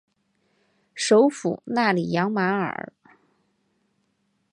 [0.95, 2.91] 首府纳里扬马尔。